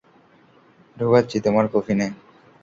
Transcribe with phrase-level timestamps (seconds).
[0.97, 2.07] ঢোকাচ্ছি তোমার কফিনে।